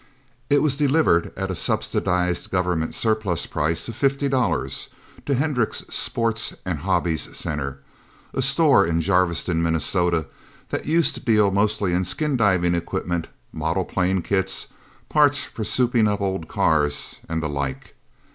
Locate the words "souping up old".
15.61-16.47